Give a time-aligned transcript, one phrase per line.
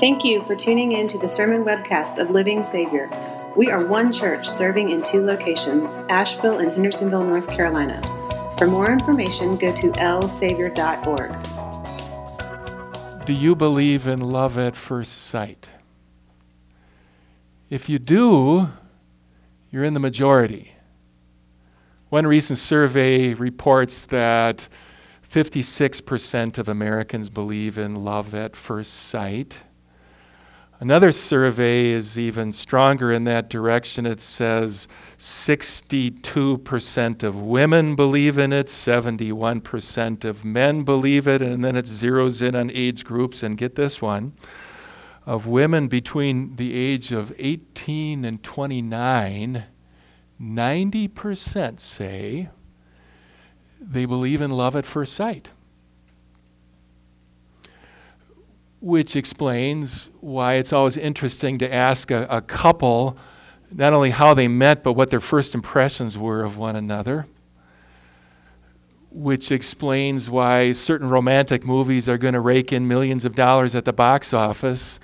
[0.00, 3.10] Thank you for tuning in to the sermon webcast of Living Savior.
[3.56, 8.00] We are one church serving in two locations, Asheville and Hendersonville, North Carolina.
[8.58, 11.34] For more information, go to lsavior.org.
[13.26, 15.70] Do you believe in love at first sight?
[17.68, 18.68] If you do,
[19.72, 20.74] you're in the majority.
[22.08, 24.68] One recent survey reports that
[25.28, 29.64] 56% of Americans believe in love at first sight.
[30.80, 34.06] Another survey is even stronger in that direction.
[34.06, 34.86] It says
[35.18, 42.40] 62% of women believe in it, 71% of men believe it, and then it zeroes
[42.40, 43.42] in on age groups.
[43.42, 44.34] And get this one
[45.26, 49.64] of women between the age of 18 and 29,
[50.40, 52.50] 90% say
[53.80, 55.50] they believe in love at first sight.
[58.80, 63.18] Which explains why it's always interesting to ask a, a, couple
[63.72, 67.26] not only how they met, but what their first impressions were of one another.
[69.10, 73.84] Which explains why certain romantic movies are going to rake in millions of dollars at
[73.84, 75.00] the box office.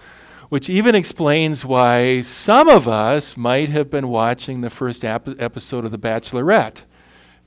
[0.51, 5.85] Which even explains why some of us might have been watching the first ap- episode
[5.85, 6.83] of The Bachelorette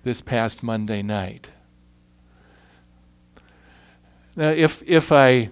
[0.03, 1.51] this past Monday night.
[4.35, 5.51] Now, if, if I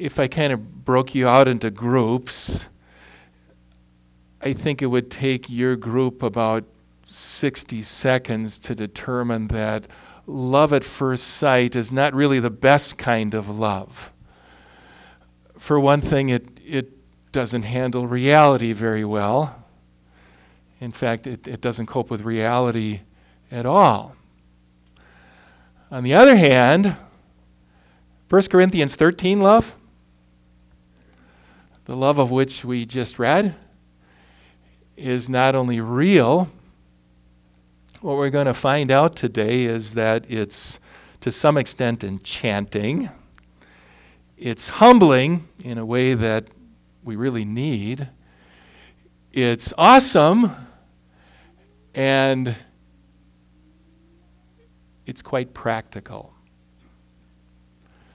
[0.00, 2.66] if I kind of broke you out into groups,
[4.40, 6.64] I think it would take your group about
[7.06, 9.86] 60 seconds to determine that
[10.26, 14.10] love at first sight is not really the best kind of love.
[15.58, 16.92] For one thing, it, it
[17.30, 19.62] doesn't handle reality very well.
[20.80, 23.00] In fact, it, it doesn't cope with reality
[23.50, 24.16] at all.
[25.90, 26.96] On the other hand,
[28.30, 29.74] 1 Corinthians 13 love,
[31.90, 33.52] the love of which we just read
[34.96, 36.48] is not only real,
[38.00, 40.78] what we're going to find out today is that it's
[41.20, 43.10] to some extent enchanting.
[44.38, 46.44] It's humbling in a way that
[47.02, 48.06] we really need.
[49.32, 50.54] It's awesome
[51.96, 52.54] and
[55.06, 56.32] it's quite practical.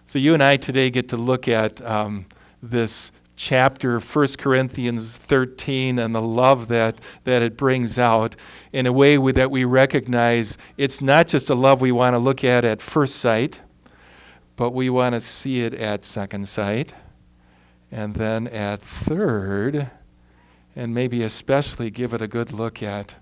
[0.05, 2.25] So, you and I today get to look at um,
[2.63, 8.35] this chapter 1 corinthians 13 and the love that, that it brings out
[8.72, 12.44] in a way that we recognize it's not just a love we want to look
[12.44, 13.62] at at first sight
[14.56, 16.94] but we want to see it at second sight
[17.91, 19.90] and then at third
[20.75, 23.16] and maybe especially give it a good look at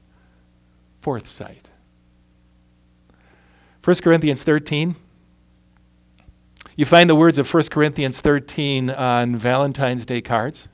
[1.02, 1.70] fourth sight.
[3.84, 4.96] 1 corinthians 13
[6.76, 10.70] you find the words of 1 Corinthians 13 on Valentine's Day cards.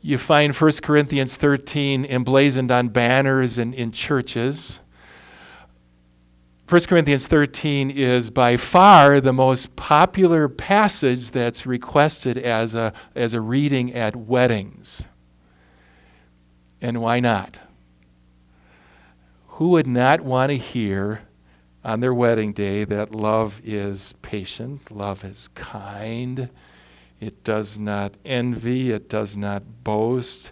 [0.00, 4.80] You find 1 Corinthians 13 emblazoned on banners and in churches.
[6.68, 13.32] 1 Corinthians 13 is by far the most popular passage that's requested as a, as
[13.32, 15.06] a reading at weddings.
[16.80, 17.60] And why not?
[19.46, 21.25] Who would not want to hear
[21.86, 26.50] on their wedding day that love is patient, love is kind,
[27.20, 30.50] it does not envy, it does not boast,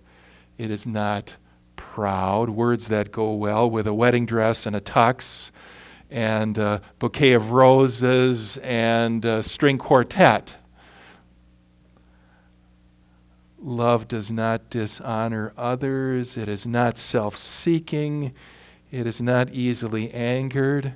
[0.59, 1.35] it is not
[1.75, 2.51] proud.
[2.51, 5.51] Words that go well with a wedding dress and a tux
[6.09, 10.55] and a bouquet of roses and a string quartet.
[13.59, 16.37] Love does not dishonor others.
[16.37, 18.33] It is not self seeking.
[18.93, 20.95] It is not easily angered.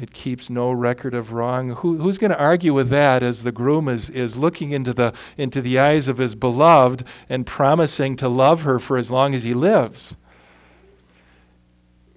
[0.00, 1.74] It keeps no record of wrong.
[1.76, 5.12] Who, who's going to argue with that as the groom is, is looking into the,
[5.36, 9.44] into the eyes of his beloved and promising to love her for as long as
[9.44, 10.16] he lives?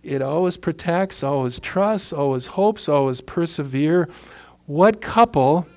[0.01, 4.07] It always protects, always trusts, always hopes, always persevere.
[4.65, 5.67] What couple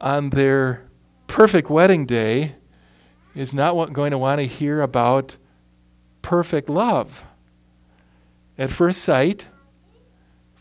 [0.00, 0.88] on their
[1.28, 2.56] perfect wedding day
[3.32, 5.36] is not going to want to hear about
[6.22, 7.24] perfect love?
[8.58, 9.46] At first sight,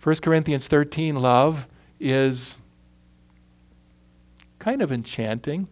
[0.06, 1.68] 1 Corinthians 13 love
[2.00, 2.58] is
[4.60, 5.68] kind of enchanting.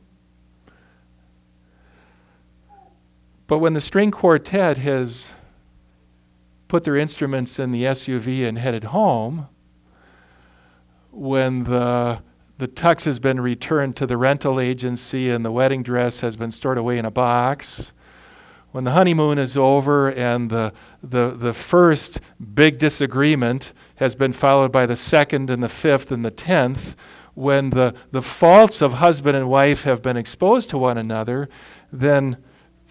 [3.45, 5.29] But when the string quartet has
[6.67, 9.49] put their instruments in the SUV and headed home,
[11.11, 12.19] when the,
[12.57, 16.49] the tux has been returned to the rental agency and the wedding dress has been
[16.49, 17.91] stored away in a box,
[18.71, 22.19] when the honeymoon is over and the, the, the first
[22.55, 26.95] big disagreement has been followed by the second and the fifth and the tenth,
[27.35, 31.49] when the, the faults of husband and wife have been exposed to one another,
[31.91, 32.37] then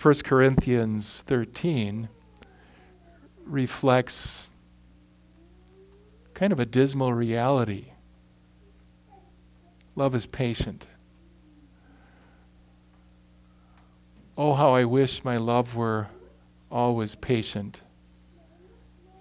[0.00, 2.08] 1 Corinthians 13
[3.44, 4.48] reflects
[6.34, 7.86] kind of a dismal reality.
[9.94, 10.86] Love is patient.
[14.36, 16.08] Oh, how I wish my love were
[16.70, 17.82] always patient,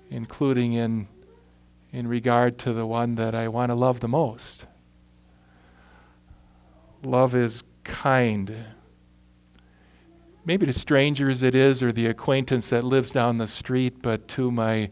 [0.09, 1.07] including in,
[1.93, 4.65] in regard to the one that I want to love the most.
[7.03, 8.55] Love is kind.
[10.45, 14.51] Maybe to strangers it is, or the acquaintance that lives down the street, but to
[14.51, 14.89] my,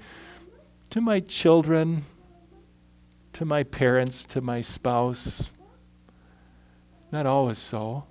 [0.90, 2.06] to my children,
[3.34, 5.50] to my parents, to my spouse,
[7.12, 8.06] not always so.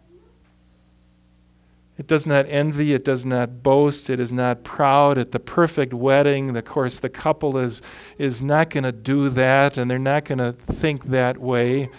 [1.99, 5.19] It does not envy, it does not boast, it is not proud.
[5.19, 7.83] At the perfect wedding, of course, the couple is,
[8.19, 11.91] is not going to do that, and they're not going to think that way.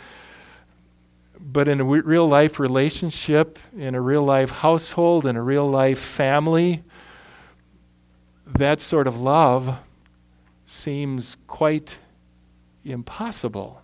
[1.38, 6.00] But in a real life relationship, in a real life household, in a real life
[6.00, 6.82] family,
[8.46, 9.78] that sort of love
[10.66, 12.00] seems quite
[12.86, 13.82] impossible.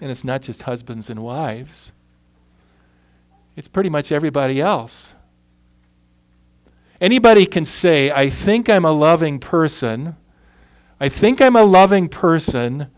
[0.00, 1.92] And it's not just husbands and wives,
[3.56, 5.14] it's pretty much everybody else.
[7.00, 10.16] Anybody can say, I think I'm a loving person.
[11.00, 12.88] I think I'm a loving person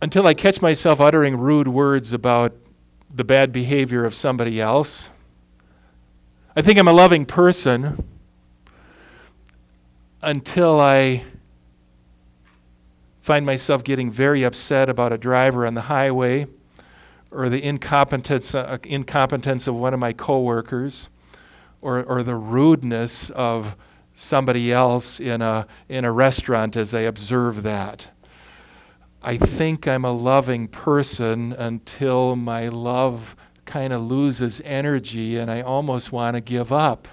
[0.00, 2.54] until I catch myself uttering rude words about
[3.12, 5.08] the bad behavior of somebody else.
[6.54, 8.04] I think I'm a loving person
[10.22, 11.24] until I
[13.20, 16.46] find myself getting very upset about a driver on the highway
[17.30, 21.08] or the incompetence, uh, incompetence of one of my coworkers
[21.80, 23.76] or, or the rudeness of
[24.14, 28.08] somebody else in a, in a restaurant as I observe that.
[29.22, 35.62] I think I'm a loving person until my love kind of loses energy and I
[35.62, 37.08] almost want to give up.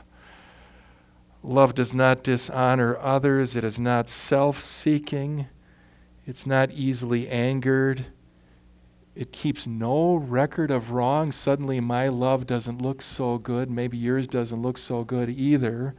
[1.41, 5.47] Love does not dishonor others, it is not self seeking.
[6.25, 8.05] It's not easily angered.
[9.15, 11.31] It keeps no record of wrong.
[11.31, 13.69] Suddenly, my love doesn't look so good.
[13.69, 15.93] Maybe yours doesn't look so good either.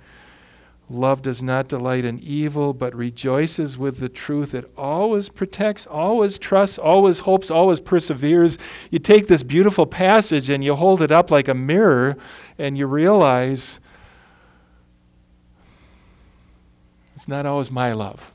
[0.90, 4.54] Love does not delight in evil, but rejoices with the truth.
[4.54, 8.58] It always protects, always trusts, always hopes, always perseveres.
[8.90, 12.16] You take this beautiful passage and you hold it up like a mirror,
[12.58, 13.80] and you realize
[17.14, 18.32] it's not always my love.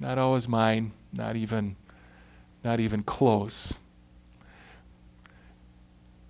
[0.00, 1.76] Not always mine, not even,
[2.62, 3.74] not even close.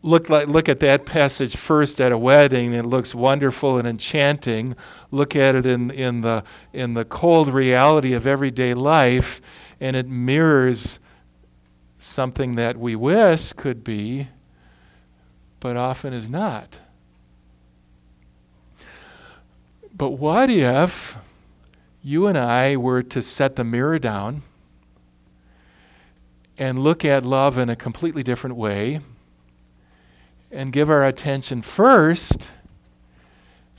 [0.03, 2.73] Look, like, look at that passage first at a wedding.
[2.73, 4.75] It looks wonderful and enchanting.
[5.11, 6.43] Look at it in, in, the,
[6.73, 9.43] in the cold reality of everyday life,
[9.79, 10.99] and it mirrors
[11.99, 14.29] something that we wish could be,
[15.59, 16.77] but often is not.
[19.95, 21.19] But what if
[22.03, 24.41] you and I were to set the mirror down
[26.61, 29.01] and look at love in a completely different way
[30.53, 32.49] and give our attention first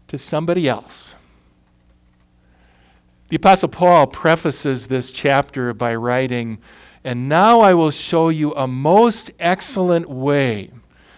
[0.08, 1.14] to somebody else.
[3.30, 6.58] The Apostle Paul prefaces this chapter by writing,
[7.04, 10.72] And now I will show you a most excellent way.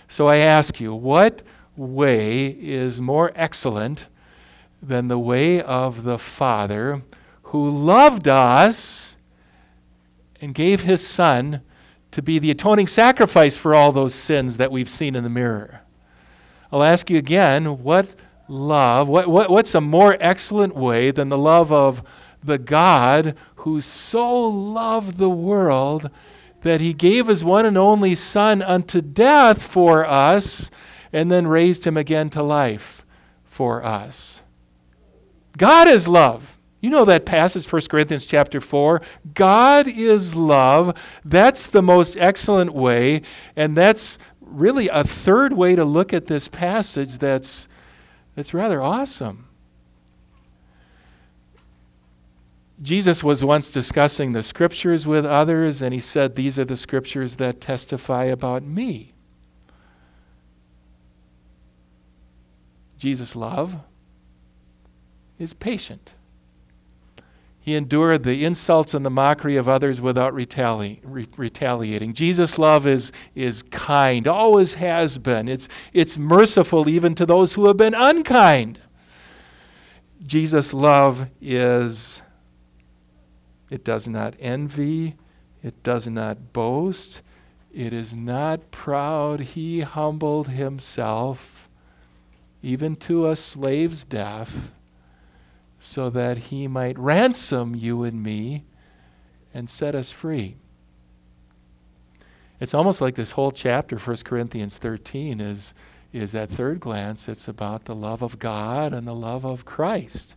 [0.09, 1.43] So I ask you, what
[1.77, 4.07] way is more excellent
[4.81, 7.03] than the way of the Father
[7.43, 9.15] who loved us
[10.43, 11.61] and gave his Son
[12.11, 15.81] to be the atoning sacrifice for all those sins that we've seen in the mirror.
[16.71, 18.13] I'll ask you again what
[18.49, 22.03] love, what, what, what's a more excellent way than the love of
[22.43, 26.09] the God who so loved the world
[26.61, 30.69] that he gave his one and only Son unto death for us
[31.13, 33.05] and then raised him again to life
[33.45, 34.41] for us?
[35.57, 36.52] God is love.
[36.83, 39.01] You know that passage, 1 Corinthians chapter 4.
[39.33, 40.97] God is love.
[41.23, 43.21] That's the most excellent way.
[43.55, 47.69] And that's really a third way to look at this passage that's,
[48.35, 49.47] that's rather awesome.
[52.81, 57.37] Jesus was once discussing the scriptures with others, and he said, These are the scriptures
[57.37, 59.13] that testify about me.
[62.97, 63.77] Jesus' love
[65.39, 66.13] is patient.
[67.63, 72.13] He endured the insults and the mockery of others without retali- re- retaliating.
[72.13, 75.47] Jesus' love is, is kind, always has been.
[75.47, 78.81] It's, it's merciful even to those who have been unkind.
[80.25, 82.21] Jesus' love is,
[83.69, 85.15] it does not envy,
[85.63, 87.21] it does not boast,
[87.73, 89.39] it is not proud.
[89.39, 91.69] He humbled himself
[92.61, 94.75] even to a slave's death
[95.83, 98.63] so that he might ransom you and me
[99.53, 100.55] and set us free.
[102.57, 105.73] It's almost like this whole chapter, 1 Corinthians 13, is,
[106.13, 110.35] is at third glance, it's about the love of God and the love of Christ.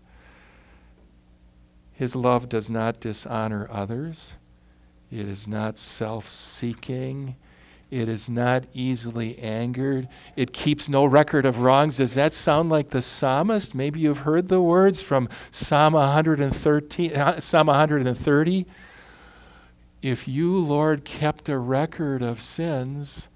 [1.92, 4.34] His love does not dishonor others.
[5.12, 7.36] It is not self seeking.
[7.90, 10.08] It is not easily angered.
[10.34, 11.98] It keeps no record of wrongs.
[11.98, 13.74] Does that sound like the psalmist?
[13.74, 18.66] Maybe you've heard the words from Psalm 113, uh, Psalm 130.
[20.02, 23.28] If you, Lord, kept a record of sins,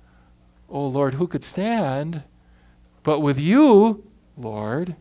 [0.69, 2.25] oh Lord, who could stand?
[3.04, 4.04] But with you,
[4.37, 4.97] Lord,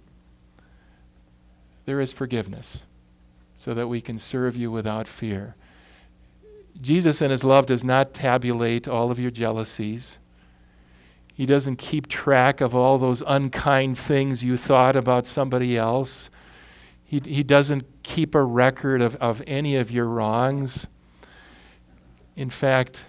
[1.85, 2.83] there is forgiveness
[3.55, 5.55] so that we can serve you without fear.
[6.81, 10.17] Jesus in his love does not tabulate all of your jealousies.
[11.33, 16.29] He doesn't keep track of all those unkind things you thought about somebody else.
[17.03, 20.85] He, he doesn't keep a record of, of any of your wrongs.
[22.35, 23.05] In fact,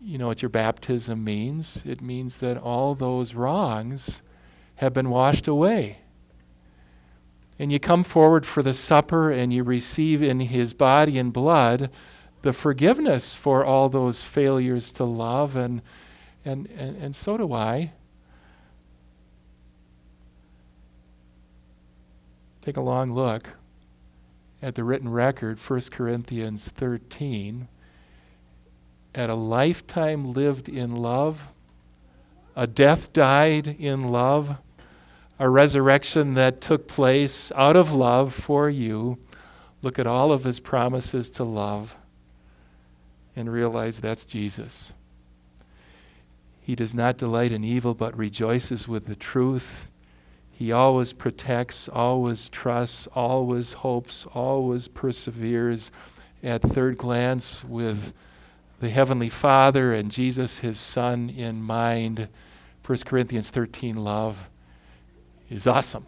[0.00, 1.82] you know what your baptism means?
[1.86, 4.22] It means that all those wrongs
[4.76, 5.98] have been washed away.
[7.58, 11.90] And you come forward for the supper and you receive in his body and blood
[12.42, 15.80] the forgiveness for all those failures to love, and,
[16.44, 17.92] and, and, and so do I.
[22.60, 23.48] Take a long look
[24.60, 27.68] at the written record, 1 Corinthians 13,
[29.14, 31.48] at a lifetime lived in love,
[32.54, 34.58] a death died in love,
[35.38, 39.18] a resurrection that took place out of love for you.
[39.80, 41.96] Look at all of his promises to love
[43.34, 44.92] and realize that's Jesus.
[46.60, 49.88] He does not delight in evil, but rejoices with the truth.
[50.52, 55.90] He always protects, always trusts, always hopes, always perseveres.
[56.42, 58.14] At third glance, with
[58.80, 62.28] the Heavenly Father and Jesus, His Son, in mind,
[62.84, 64.48] 1 Corinthians 13 love
[65.48, 66.06] is awesome.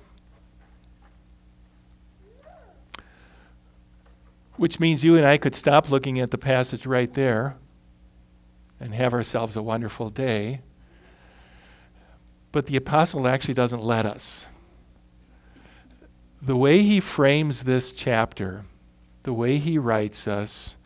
[4.57, 7.57] Which means you and I could stop looking at the passage right there
[8.79, 10.61] and have ourselves a wonderful day.
[12.53, 14.47] But the apostle actually doesn't let us.
[16.41, 18.65] The way he frames this chapter,
[19.23, 20.77] the way he writes us,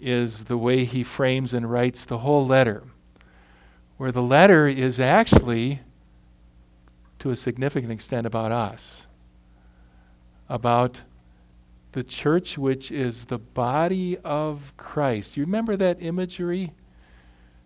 [0.00, 2.84] is the way he frames and writes the whole letter,
[3.96, 5.80] where the letter is actually,
[7.18, 9.06] to a significant extent, about us,
[10.48, 11.00] about
[11.94, 15.36] the church, which is the body of Christ.
[15.36, 16.72] You remember that imagery?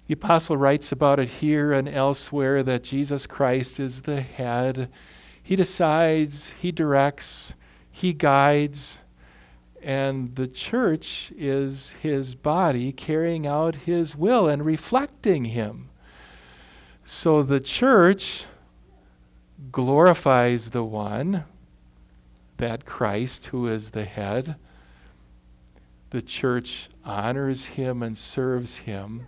[0.06, 4.90] The apostle writes about it here and elsewhere that Jesus Christ is the head.
[5.42, 7.54] He decides, he directs,
[7.90, 8.98] he guides,
[9.82, 15.88] and the church is his body carrying out his will and reflecting him.
[17.02, 18.44] So the church
[19.72, 21.44] glorifies the one
[22.58, 24.56] that Christ, who is the head,
[26.10, 29.26] the church honors him and serves him,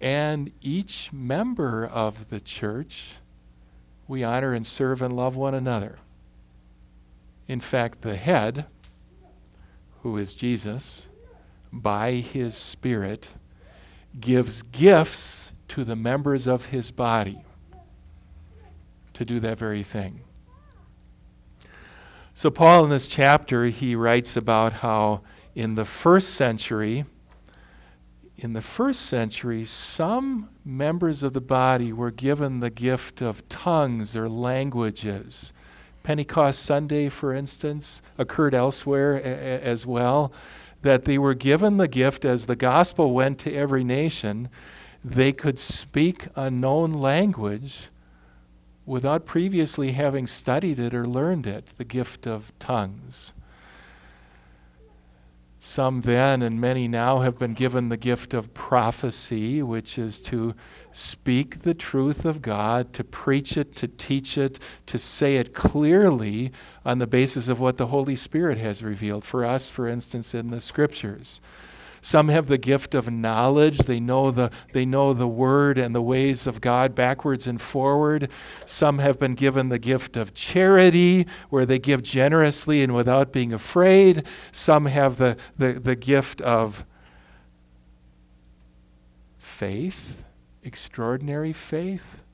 [0.00, 3.14] and each member of the church,
[4.08, 5.98] we honor and serve and love one another.
[7.46, 8.66] In fact, the head,
[10.02, 11.06] who is Jesus,
[11.72, 13.28] by his Spirit,
[14.20, 17.44] gives gifts to the members of his body
[19.14, 20.20] to do that very thing.
[22.42, 25.20] So, Paul, in this chapter, he writes about how
[25.54, 27.04] in the first century,
[28.36, 34.16] in the first century, some members of the body were given the gift of tongues
[34.16, 35.52] or languages.
[36.02, 40.32] Pentecost Sunday, for instance, occurred elsewhere a- as well,
[40.82, 44.48] that they were given the gift as the gospel went to every nation,
[45.04, 47.91] they could speak a known language
[48.84, 53.32] without previously having studied it or learned it, the gift of tongues.
[55.64, 60.56] Some then and many now have been given the gift of prophecy, which is to
[60.90, 66.50] speak the truth of God, to preach it, to teach it, to say it clearly
[66.84, 70.50] on the basis of what the Holy Spirit has revealed for us, for instance, in
[70.50, 71.40] the scriptures.
[72.04, 73.78] Some have the gift of knowledge.
[73.78, 78.28] They know the, they know the word and the ways of God backwards and forward.
[78.66, 83.52] Some have been given the gift of charity, where they give generously and without being
[83.52, 84.26] afraid.
[84.50, 86.84] Some have the, the, the gift of
[89.38, 90.24] faith,
[90.64, 92.24] extraordinary faith,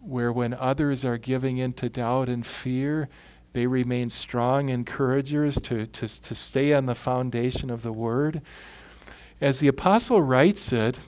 [0.00, 3.10] where when others are giving into doubt and fear,
[3.54, 8.42] they remain strong encouragers to, to, to stay on the foundation of the Word.
[9.40, 10.98] As the apostle writes it,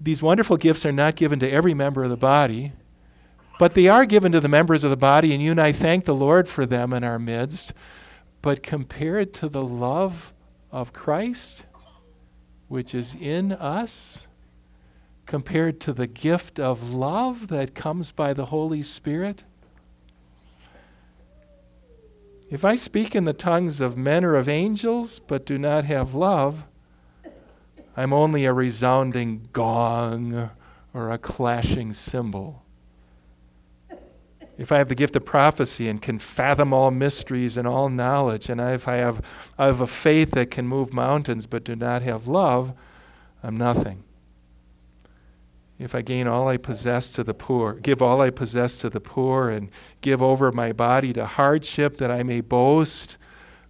[0.00, 2.72] these wonderful gifts are not given to every member of the body,
[3.58, 6.04] but they are given to the members of the body, and you and I thank
[6.04, 7.72] the Lord for them in our midst.
[8.40, 10.32] But compared to the love
[10.70, 11.64] of Christ,
[12.68, 14.28] which is in us,
[15.24, 19.42] compared to the gift of love that comes by the Holy Spirit?
[22.48, 26.14] If I speak in the tongues of men or of angels, but do not have
[26.14, 26.64] love,
[27.96, 30.50] I'm only a resounding gong
[30.94, 32.62] or a clashing cymbal.
[34.58, 38.48] If I have the gift of prophecy and can fathom all mysteries and all knowledge,
[38.48, 39.20] and if I have,
[39.58, 42.72] I have a faith that can move mountains but do not have love,
[43.42, 44.04] I'm nothing.
[45.78, 49.00] If I gain all I possess to the poor, give all I possess to the
[49.00, 53.18] poor, and give over my body to hardship that I may boast,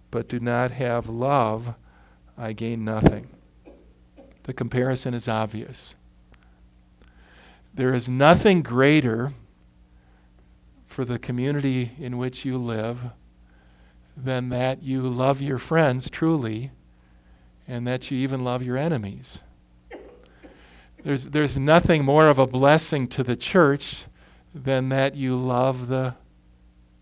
[0.09, 1.75] but do not have love,
[2.37, 3.27] I gain nothing.
[4.43, 5.95] The comparison is obvious.
[7.73, 9.33] There is nothing greater
[10.85, 13.11] for the community in which you live
[14.15, 16.71] than that you love your friends truly
[17.67, 19.41] and that you even love your enemies.
[21.03, 24.05] There's, there's nothing more of a blessing to the church
[24.53, 26.15] than that you love the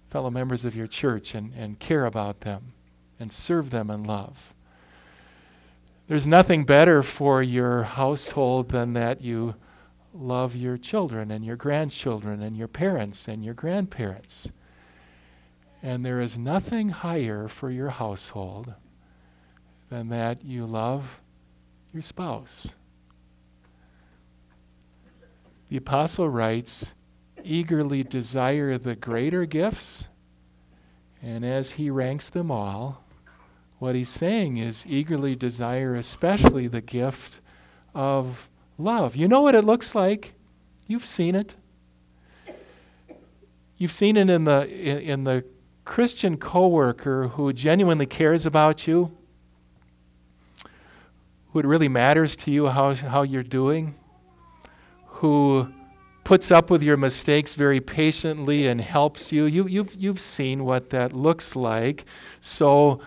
[0.10, 2.74] fellow members of your church and, and care about them
[3.20, 4.54] and serve them in love.
[6.08, 9.56] There's nothing better for your household than that you
[10.14, 14.52] love your children and your grandchildren and your parents and your grandparents.
[15.82, 18.74] And there is nothing higher for your household
[19.90, 21.20] than that you love
[21.92, 22.76] your spouse.
[25.70, 26.94] The apostle writes,
[27.44, 30.08] eagerly desire the greater gifts,
[31.22, 33.04] and as he ranks them all,
[33.80, 37.42] what he's saying is eagerly desire especially the gift
[37.94, 39.16] of love.
[39.16, 40.34] You know what it looks like?
[40.88, 41.56] You've seen it.
[43.78, 45.44] You've seen it in the in, the
[45.84, 49.16] Christian coworker who genuinely cares about you,
[51.52, 53.96] who it really matters to you how, how you're doing,
[55.20, 55.72] who
[56.24, 59.46] puts up with your mistakes very patiently and helps you.
[59.46, 62.06] you you've, you've seen what that looks like.
[62.40, 63.02] So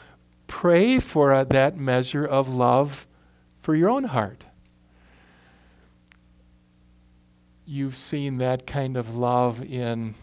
[0.47, 3.07] pray for uh, that measure of love
[3.61, 4.45] for your own heart.
[7.69, 10.15] you've seen that kind of love in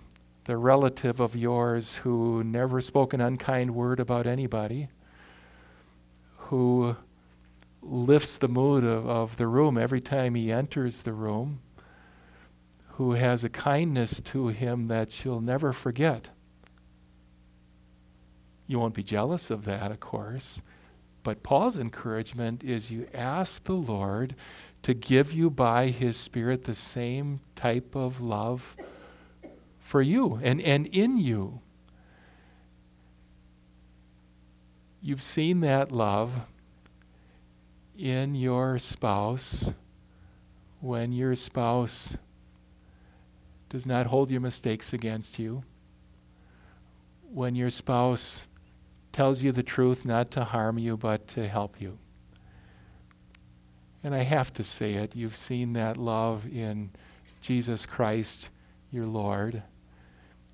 [0.45, 4.87] the relative of yours who never spoke an unkind word about anybody,
[6.37, 6.95] who
[7.83, 11.59] lifts the mood of, of the room every time he enters the room,
[12.97, 16.29] who has a kindness to him that you'll never forget.
[18.67, 20.61] You won't be jealous of that, of course.
[21.21, 24.35] But Paul's encouragement is you ask the Lord
[24.83, 28.77] to give you by His Spirit the same type of love
[29.79, 31.59] for you and, and in you.
[35.01, 36.41] You've seen that love
[37.97, 39.71] in your spouse
[40.79, 42.17] when your spouse
[43.75, 45.61] does not hold your mistakes against you,
[47.29, 48.45] when your spouse
[49.11, 51.97] tells you the truth not to harm you but to help you.
[54.01, 56.91] And I have to say it, you've seen that love in
[57.41, 58.49] Jesus Christ,
[58.91, 59.61] your Lord.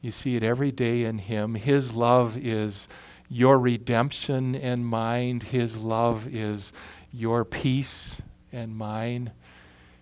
[0.01, 1.53] You see it every day in Him.
[1.53, 2.87] His love is
[3.29, 5.41] your redemption and mine.
[5.41, 6.73] His love is
[7.13, 8.19] your peace
[8.51, 9.31] and mine.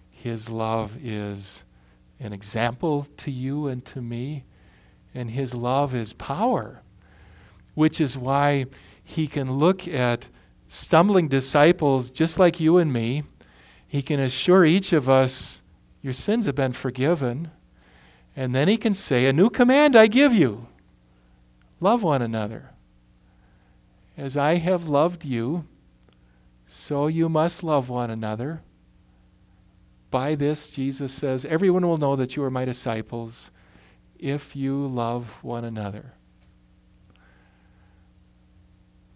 [0.10, 1.66] His love is
[2.20, 4.44] an example to you and to me.
[5.14, 6.82] And His love is power,
[7.76, 8.66] which is why
[9.04, 10.28] He can look at
[10.68, 13.24] stumbling disciples just like you and me
[13.90, 15.64] he can assure each of us,
[16.04, 17.50] Your sins have been forgiven.
[18.36, 20.68] And then he can say, A new command I give you
[21.82, 22.70] love one another.
[24.16, 25.66] As I have loved you,
[26.68, 28.62] so you must love one another.
[30.12, 33.52] By this, Jesus says, everyone will know that you are my disciples
[34.18, 36.14] if you love one another.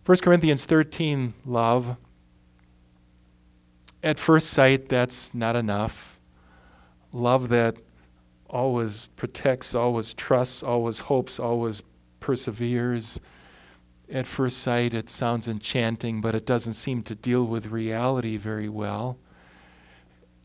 [0.05, 1.97] 1 Corinthians 13, love.
[4.03, 6.19] At first sight, that's not enough.
[7.13, 7.77] Love that
[8.49, 11.81] always protects, always trusts, always hopes, always
[12.19, 13.19] perseveres.
[14.11, 18.69] At first sight, it sounds enchanting, but it doesn't seem to deal with reality very
[18.69, 19.17] well.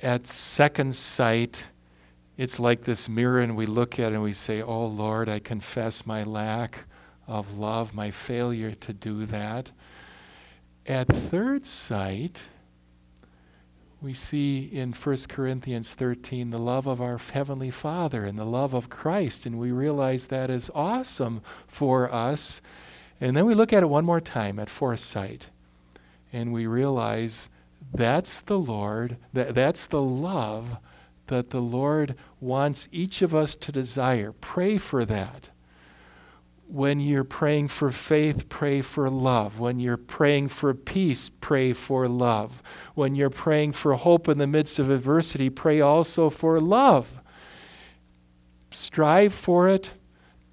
[0.01, 1.65] At second sight,
[2.37, 5.41] it's like this mirror, and we look at it and we say, Oh Lord, I
[5.41, 6.85] confess my lack
[7.27, 9.73] of love, my failure to do that.
[10.87, 12.39] At third sight,
[14.01, 18.73] we see in 1 Corinthians 13 the love of our Heavenly Father and the love
[18.73, 22.61] of Christ, and we realize that is awesome for us.
[23.21, 25.49] And then we look at it one more time at fourth sight,
[26.33, 27.51] and we realize
[27.93, 30.79] that's the Lord, that, that's the love
[31.27, 34.33] that the Lord wants each of us to desire.
[34.33, 35.51] Pray for that
[36.69, 39.59] when you're praying for faith, pray for love.
[39.59, 42.63] When you're praying for peace, pray for love.
[42.95, 47.21] When you're praying for hope in the midst of adversity, pray also for love.
[48.71, 49.93] Strive for it,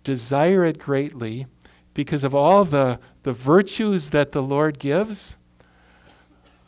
[0.04, 1.48] desire it greatly,
[1.94, 5.36] because of all the, the virtues that the Lord gives,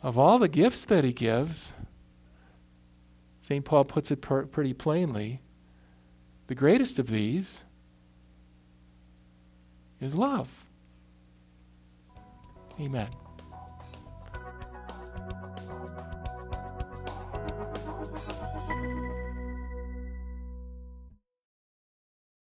[0.02, 1.72] of all the gifts that He gives.
[3.40, 3.64] St.
[3.64, 5.40] Paul puts it pretty plainly.
[6.48, 7.64] The greatest of these
[10.00, 10.48] is love.
[12.80, 13.08] Amen.